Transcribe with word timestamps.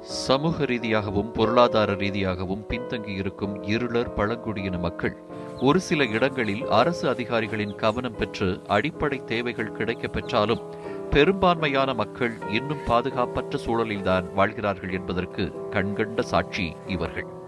சமூக 0.00 0.64
ரீதியாகவும் 0.64 1.32
பொருளாதார 1.32 1.94
ரீதியாகவும் 1.94 2.64
பின்தங்கி 2.68 3.14
இருக்கும் 3.16 3.62
இருளர் 3.62 4.14
பழங்குடியின 4.14 4.78
மக்கள் 4.78 5.16
ஒரு 5.60 5.80
சில 5.80 6.04
இடங்களில் 6.04 6.68
அரசு 6.68 7.08
அதிகாரிகளின் 7.08 7.74
கவனம் 7.74 8.16
பெற்று 8.16 8.60
அடிப்படை 8.66 9.24
தேவைகள் 9.24 9.72
கிடைக்கப் 9.72 10.12
பெற்றாலும் 10.12 10.60
பெரும்பான்மையான 11.10 11.94
மக்கள் 11.94 12.32
இன்னும் 12.50 12.84
பாதுகாப்பற்ற 12.86 13.58
சூழலில்தான் 13.66 14.32
வாழ்கிறார்கள் 14.32 14.92
என்பதற்கு 14.92 15.68
கண்கண்ட 15.70 16.22
சாட்சி 16.22 16.76
இவர்கள். 16.86 17.41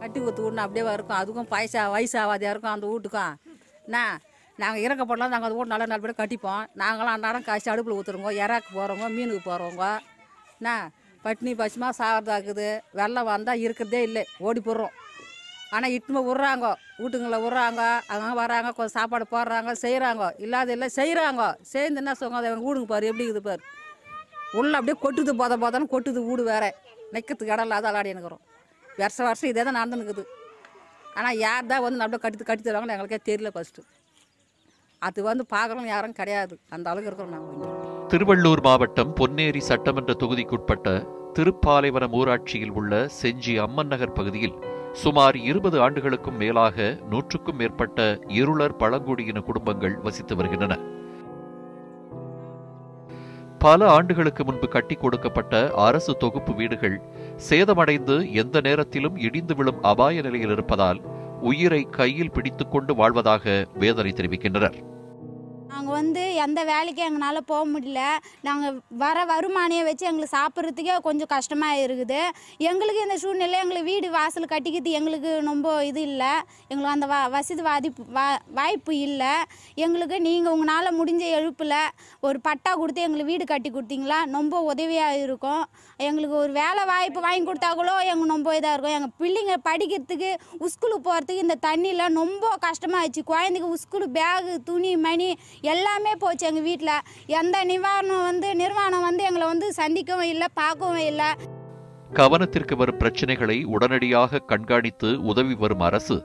கட்டி 0.00 0.18
ஊற்று 0.26 0.42
விடணும் 0.44 0.64
அப்படியே 0.64 0.84
இருக்கும். 0.96 1.20
அதுக்கும் 1.22 1.48
பைசா 1.52 1.82
வயசாகாதியாக 1.94 2.52
இருக்கும் 2.54 2.74
அந்த 2.74 2.86
வீட்டுக்கும். 2.92 3.34
என்ன? 3.86 3.98
நாங்கள் 4.62 4.82
இறக்கப்படலாம் 4.86 5.32
நாங்கள் 5.32 5.48
அந்த 5.48 5.56
வீட்டு 5.58 5.72
நல்ல 5.72 5.84
நல்லபடியாக 5.90 6.20
கட்டிப்போம். 6.22 6.62
நாங்களாம் 6.82 7.14
அன்றாடம் 7.16 7.46
காய்ச்சி 7.48 7.70
அடுப்பில் 7.72 7.96
ஊற்றுறோங்க 7.98 8.32
இறாக்கு 8.44 8.70
போகிறவங்க 8.78 9.06
மீனுக்கு 9.16 9.42
போகிறவங்க 9.48 9.84
என்ன? 10.58 10.70
பட்னி 11.24 11.52
பசுமா 11.60 11.88
சாகிறதாக்குது 12.00 12.66
வெள்ளம் 12.98 13.30
வந்தால் 13.30 13.62
இருக்கிறதே 13.64 14.00
இல்லை. 14.08 14.22
ஓடி 14.46 14.60
போடுறோம். 14.66 14.94
ஆனால் 15.76 15.94
இட்டுமே 15.96 16.20
விட்றாங்க. 16.28 16.68
வீட்டுங்களை 17.00 17.38
விட்றாங்க. 17.44 17.82
அவங்க 18.12 18.30
வராங்க. 18.42 18.70
கொஞ்சம் 18.76 18.96
சாப்பாடு 18.98 19.26
போடுறாங்க. 19.34 19.72
செய்கிறாங்க 19.84 20.24
இல்லாத 20.44 20.72
இல்லை 20.76 20.88
செய்கிறாங்க 20.98 21.42
சேர்ந்து 21.72 22.00
என்ன 22.02 22.14
சொல்லுங்க 22.20 22.40
அதை 22.42 22.50
வீடுங்க 22.66 22.88
பாரு 22.92 23.10
எப்படி 23.10 23.26
இருக்குது 23.26 23.48
பாரு. 23.50 23.62
உள்ள 24.60 24.72
அப்படியே 24.78 24.96
கொட்டுது 25.04 25.34
போத 25.42 25.56
போதன்னு 25.64 25.92
கொட்டுது 25.94 26.22
வீடு 26.28 26.44
வேற. 26.52 26.64
நிற்கிறதுக்கு 27.14 27.54
இடம் 27.54 27.68
இல்லாத 27.68 27.86
அலாடி 27.90 28.12
எனக்குறோம் 28.14 28.44
வருஷம் 29.00 29.28
வருஷம் 29.28 29.50
இதே 29.52 29.62
தான் 29.62 29.78
நடந்துனுக்குது 29.80 30.24
ஆனால் 31.16 31.38
யார் 31.38 31.70
தான் 31.72 31.82
வந்து 31.84 32.00
நம்மள 32.00 32.18
கட்டி 32.18 32.44
கட்டி 32.44 32.64
தருவாங்கன்னு 32.64 32.96
எங்களுக்கே 32.96 33.20
தெரியல 33.28 33.50
ஃபஸ்ட்டு 33.54 33.86
அது 35.02 35.22
வந்து 35.22 35.44
பார்க்குறவங்க 35.52 35.90
யாரும் 35.90 36.18
கிடையாது. 36.18 36.54
அந்த 36.70 36.90
அளவுக்கு 36.90 37.10
இருக்கிறோம் 37.10 37.34
நாங்கள் 37.34 38.08
திருவள்ளூர் 38.12 38.62
மாவட்டம் 38.64 39.12
பொன்னேரி 39.12 39.60
சட்டமன்ற 39.60 40.12
தொகுதிக்குட்பட்ட 40.22 40.88
திருப்பாலைவனம் 41.36 42.14
ஊராட்சியில் 42.20 42.74
உள்ள 42.74 43.02
செஞ்சி 43.20 43.52
அம்மன் 43.58 43.90
நகர் 43.92 44.16
பகுதியில் 44.18 44.56
சுமார் 45.02 45.36
இருபது 45.50 45.76
ஆண்டுகளுக்கும் 45.80 46.40
மேலாக 46.42 46.86
நூற்றுக்கும் 47.10 47.58
மேற்பட்ட 47.60 47.98
இருளர் 48.40 48.76
பழங்குடியின 48.76 49.40
குடும்பங்கள் 49.40 49.94
வசித்து 49.98 50.36
வருகின்றன. 50.36 50.76
பல 53.64 53.88
ஆண்டுகளுக்கு 53.90 54.42
முன்பு 54.44 54.68
கட்டி 54.68 54.94
கொடுக்கப்பட்ட 54.94 55.54
அரசு 55.86 56.12
தொகுப்பு 56.16 56.52
வீடுகள் 56.54 56.94
சேதமடைந்து 57.48 58.14
எந்த 58.32 58.60
நேரத்திலும் 58.60 59.16
இடிந்து 59.16 59.54
விழும் 59.54 59.80
அபாய 59.82 60.22
நிலையில் 60.22 60.50
இருப்பதால் 60.50 61.00
உயிரை 61.40 61.82
கையில் 61.90 62.32
பிடித்துக்கொண்டு 62.32 62.94
வாழ்வதாக 62.94 63.66
வேதனை 63.78 64.12
தெரிவிக்கின்றனர். 64.12 64.78
நாங்கள் 65.70 65.96
வந்து 65.98 66.22
எந்த 66.44 66.60
வேலைக்கும் 66.70 67.08
எங்களால் 67.08 67.48
போக 67.50 67.62
முடியல. 67.72 68.00
நாங்கள் 68.46 68.76
வர 69.02 69.18
வருமானியை 69.30 69.82
வச்சு 69.88 70.04
எங்களுக்கு 70.10 70.36
சாப்பிட்றதுக்கே 70.38 70.94
கொஞ்சம் 71.06 71.30
கஷ்டமாக 71.34 71.82
இருக்குது. 71.84 72.20
எங்களுக்கு 72.70 73.04
இந்த 73.06 73.16
சூழ்நிலை 73.22 73.56
எங்களுக்கு 73.62 73.90
வீடு 73.92 74.08
வாசல் 74.16 74.48
கட்டிக்கிறது 74.52 74.92
எங்களுக்கு 74.98 75.32
ரொம்ப 75.50 75.74
இது 75.90 76.00
இல்லை. 76.10 76.32
எங்களுக்கு 76.70 76.94
அந்த 76.96 77.08
வ 77.12 77.18
வசதி 77.36 77.64
வாதிப்பு 77.68 78.04
வா 78.16 78.26
வாய்ப்பு 78.58 78.94
இல்லை. 79.08 79.34
எங்களுக்கு 79.84 80.18
நீங்கள் 80.28 80.54
உங்களால் 80.56 80.98
முடிஞ்ச 81.00 81.24
எழுப்பில் 81.38 81.76
ஒரு 82.28 82.40
பட்டா 82.48 82.72
கொடுத்து 82.80 83.06
எங்களுக்கு 83.06 83.32
வீடு 83.32 83.46
கட்டி 83.52 83.72
கொடுத்தீங்களா? 83.76 84.18
ரொம்ப 84.38 84.62
உதவியாக 84.72 85.22
இருக்கும். 85.26 85.64
எங்களுக்கு 86.08 86.36
ஒரு 86.42 86.52
வேலை 86.60 86.84
வாய்ப்பு 86.92 87.24
வாங்கி 87.28 87.44
கொடுத்தா 87.50 87.70
கூட 87.80 87.90
எங்களுக்கு 88.10 88.36
ரொம்ப 88.36 88.56
இதாக 88.58 88.74
இருக்கும். 88.76 88.96
எங்கள் 88.98 89.14
பிள்ளைங்க 89.22 89.56
படிக்கிறதுக்கு 89.68 90.32
ஸ்கூலுக்கு 90.74 91.06
போகிறதுக்கு 91.08 91.46
இந்த 91.46 91.58
தண்ணியில் 91.68 92.04
ரொம்ப 92.20 92.44
கஷ்டமாகிடுச்சு 92.66 93.24
குழந்தைக்கு 93.32 93.82
ஸ்கூலு 93.84 94.06
பேகு 94.18 94.52
துணி 94.68 94.92
மணி 95.06 95.30
எல்லாமே 95.60 96.12
போச்சு 96.14 96.46
எங்கள் 96.46 96.62
வீட்டில் 96.62 97.04
எந்த 97.26 97.64
நிவாரணம் 97.64 98.22
வந்து 98.22 98.54
நிர்வாணம் 98.54 99.00
வந்து 99.00 99.24
எங்களை 99.24 99.46
வந்து 99.46 99.72
சந்திக்கவும் 99.76 100.30
இல்லை 100.34 100.48
பார்க்கவும் 100.54 101.06
இல்லை. 101.06 101.30
கவனத்திற்கு 102.12 102.76
வரும் 102.76 102.98
பிரச்சனைகளை 102.98 103.64
உடனடியாக 103.64 104.38
கண்காணித்து 104.38 105.20
உதவி 105.22 105.54
வரும் 105.54 105.80
அரசு 105.80 106.16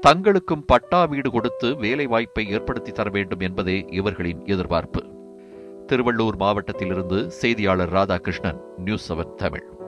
தங்களுக்கும் 0.00 0.64
பட்டா 0.66 1.04
வீடு 1.04 1.30
கொடுத்து 1.30 1.76
வேலை 1.76 2.06
வாய்ப்பை 2.06 2.46
ஏற்படுத்தி 2.50 2.92
தர 2.92 3.10
வேண்டும் 3.10 3.40
என்பதே 3.40 3.84
இவர்களின் 3.90 4.44
எதிர்பார்ப்பு. 4.44 5.02
திருவள்ளூர் 5.86 6.36
மாவட்டத்திலிருந்து 6.36 7.30
செய்தியாளர் 7.30 7.92
ராதாகிருஷ்ணன் 7.92 8.60
நியூஸ் 8.78 9.12
செவன் 9.12 9.34
தமிழ். 9.34 9.83